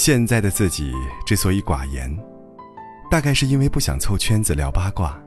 [0.00, 0.94] 现在的自己
[1.26, 2.10] 之所以寡言，
[3.10, 5.22] 大概是因为不想凑圈子聊八卦，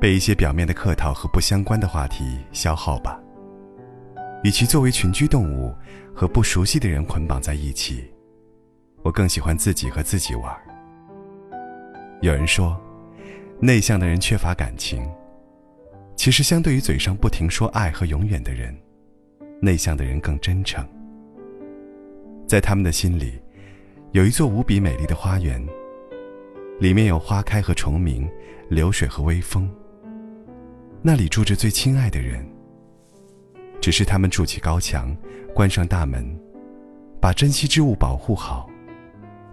[0.00, 3.20] 被一些表面的客套和不相关的话题消耗吧。
[4.42, 5.70] 与其作为群居动物
[6.14, 8.10] 和不熟悉的人捆绑在一起，
[9.02, 10.50] 我更喜欢自己和自己玩。
[12.22, 12.80] 有人说，
[13.60, 15.06] 内向的人缺乏感情。
[16.16, 18.74] 其实，相对于嘴上不停说爱和永远的人，
[19.60, 20.82] 内向的人更真诚。
[22.46, 23.39] 在他们的心里，
[24.12, 25.64] 有一座无比美丽的花园，
[26.80, 28.28] 里面有花开和虫鸣，
[28.68, 29.70] 流水和微风。
[31.00, 32.44] 那里住着最亲爱的人。
[33.80, 35.16] 只是他们筑起高墙，
[35.54, 36.38] 关上大门，
[37.20, 38.68] 把珍惜之物保护好，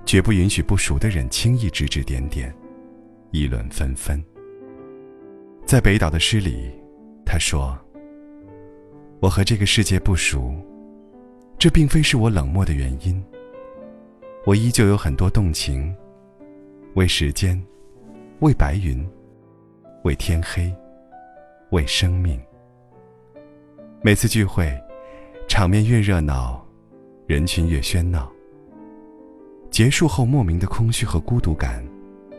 [0.07, 2.51] 绝不允许不熟的人轻易指指点点，
[3.29, 4.21] 议论纷纷。
[5.67, 6.71] 在北岛的诗里，
[7.23, 7.77] 他说
[9.21, 10.51] ：“我和这个世界不熟，
[11.59, 13.23] 这并非是我冷漠的原因。
[14.47, 15.93] 我依旧有很多动情，
[16.95, 17.61] 为时间，
[18.39, 19.05] 为白云，
[20.05, 20.73] 为天黑，
[21.71, 22.39] 为生命。”
[24.01, 24.73] 每次聚会，
[25.49, 26.65] 场面越热闹，
[27.25, 28.31] 人群越喧闹。
[29.69, 31.85] 结束后，莫名的空虚和孤独感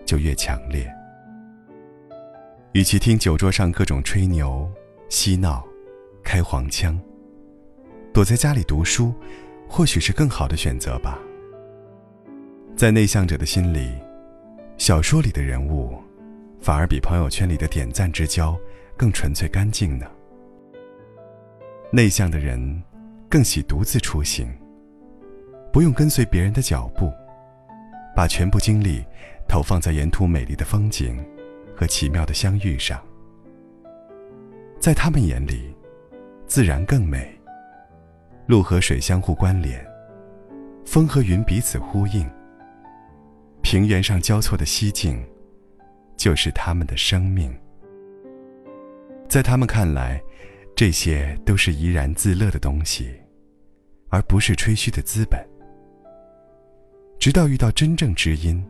[0.06, 0.91] 就越强烈。
[2.73, 4.67] 与其听酒桌上各种吹牛、
[5.11, 5.62] 嬉闹、
[6.25, 6.98] 开黄腔，
[8.14, 9.12] 躲在家里读书，
[9.69, 11.19] 或许是更好的选择吧。
[12.79, 13.91] 在内向者的心里，
[14.77, 16.01] 小说里的人物，
[16.61, 18.57] 反而比朋友圈里的点赞之交
[18.97, 20.07] 更纯粹干净呢。
[21.91, 22.81] 内向的人
[23.29, 24.48] 更喜独自出行，
[25.73, 27.12] 不用跟随别人的脚步，
[28.15, 29.05] 把全部精力
[29.48, 31.19] 投放在沿途美丽的风景
[31.75, 33.03] 和奇妙的相遇上。
[34.79, 35.75] 在他们眼里，
[36.47, 37.29] 自然更美。
[38.47, 39.85] 路和水相互关联，
[40.87, 42.25] 风和云彼此呼应。
[43.70, 45.23] 平原上交错的溪径，
[46.17, 47.55] 就是他们的生命。
[49.29, 50.18] 在他们看来。
[50.74, 53.12] 这些都是怡然自乐的东西，
[54.11, 55.45] 而不是吹嘘的资本。
[57.18, 58.64] 直到遇到真正知音，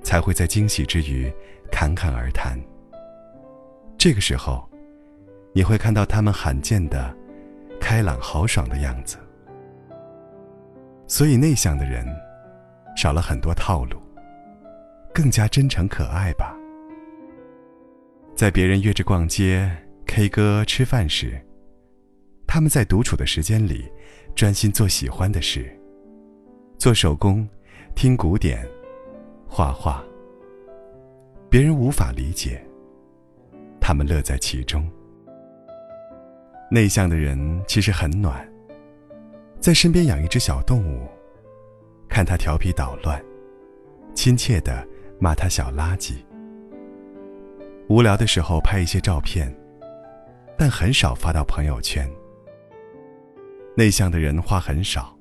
[0.00, 1.28] 才会在惊喜之余
[1.72, 2.56] 侃侃而谈。
[3.98, 4.64] 这个时候，
[5.52, 7.12] 你会看到他们罕见的
[7.80, 9.18] 开朗豪爽的样子。
[11.08, 12.06] 所以，内向的人
[12.96, 14.00] 少了很多套路，
[15.14, 16.54] 更加真诚可爱吧。
[18.34, 19.70] 在别人约着逛街。
[20.06, 21.40] K 歌、吃饭时，
[22.46, 23.90] 他们在独处的时间里，
[24.36, 25.76] 专心做喜欢的事，
[26.78, 27.48] 做手工、
[27.96, 28.64] 听古典、
[29.48, 30.04] 画画。
[31.50, 32.64] 别人无法理解，
[33.80, 34.88] 他们乐在其中。
[36.70, 38.46] 内向的人其实很暖，
[39.58, 41.08] 在身边养一只小动物，
[42.08, 43.20] 看它调皮捣乱，
[44.14, 44.86] 亲切的
[45.18, 46.14] 骂他小垃圾。
[47.88, 49.54] 无聊的时候拍一些照片。
[50.56, 52.08] 但很少发到朋友圈。
[53.76, 55.12] 内向的人话很少，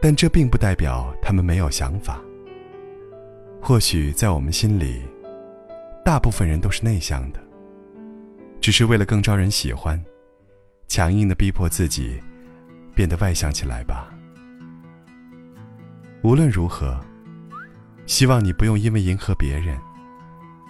[0.00, 2.20] 但这并不代表他们没有想法。
[3.60, 5.00] 或许在我们心里，
[6.04, 7.38] 大部分人都是内向的，
[8.60, 9.96] 只是为了更招人喜欢，
[10.88, 12.20] 强硬的逼迫自己
[12.96, 14.12] 变得外向起来吧。
[16.24, 17.00] 无论如何，
[18.12, 19.74] 希望你不用因为迎合别人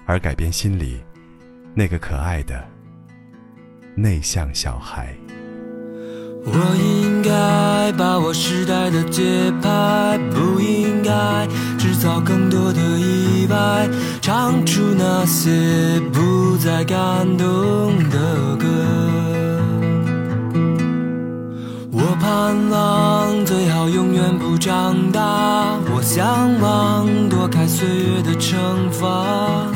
[0.06, 1.00] 而改变心里
[1.74, 2.64] 那个可爱的。
[3.96, 5.12] 内向小孩。
[6.44, 13.88] 我应该把握时代的节拍，不应该制造更多的意外，
[14.20, 18.68] 唱出那些不再感动的歌。
[22.22, 26.24] 盼望最好永远不长大，我向
[26.60, 29.66] 往躲开岁月的惩罚。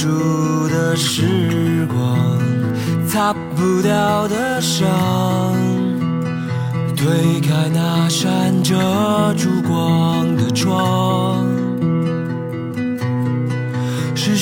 [0.00, 2.38] 住的时光，
[3.08, 4.86] 擦不掉的伤，
[6.96, 8.76] 推开那扇遮
[9.36, 11.47] 住光的窗。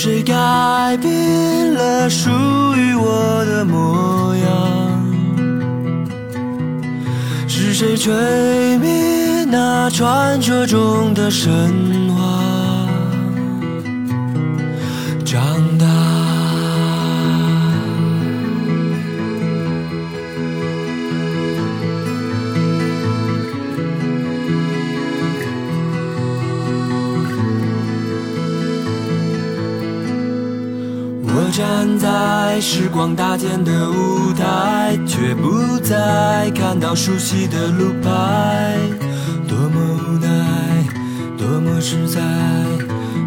[0.07, 2.31] 谁改变了属
[2.77, 5.05] 于我的模样？
[7.49, 11.51] 是谁吹灭那传说中的神
[12.17, 12.56] 话？
[32.61, 38.77] 时光搭建的舞台，却不再看到熟悉的路牌。
[39.47, 40.85] 多么无奈，
[41.37, 42.21] 多么实在，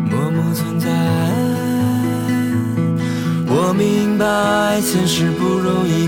[0.10, 0.90] 默默存在。
[3.48, 6.08] 我明白，现实不容易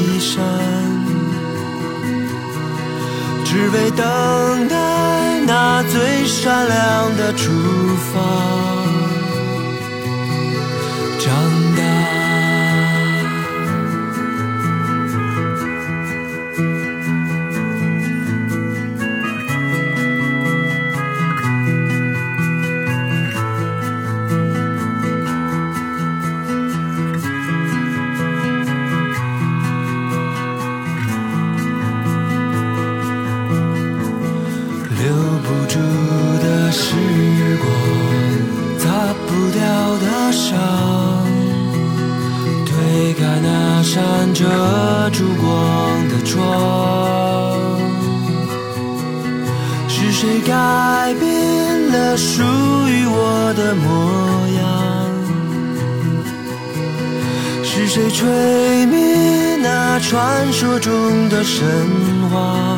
[0.21, 0.43] 山，
[3.43, 7.49] 只为等待那最闪亮的出
[8.13, 8.80] 发。
[45.03, 47.57] 那烛光的窗，
[49.89, 52.43] 是谁改变了属
[52.87, 53.87] 于我的模
[54.59, 54.63] 样？
[57.63, 61.65] 是谁吹灭那传说中的神
[62.29, 62.77] 话？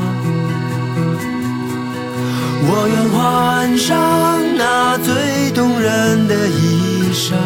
[2.66, 7.38] 我愿换上那最动人的衣衫。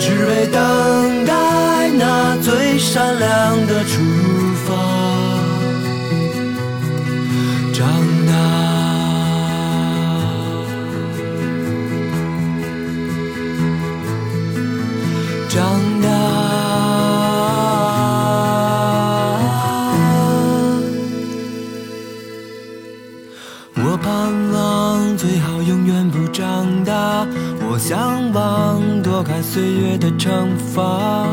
[0.00, 1.32] 只为等待
[1.98, 4.02] 那最善良的出
[4.66, 4.74] 发，
[7.72, 7.88] 长
[8.26, 8.32] 大，
[15.48, 15.56] 长
[16.02, 16.08] 大。
[23.78, 27.26] 我盼望最好永远不长大。
[27.68, 31.25] 我向往躲开岁月的惩罚，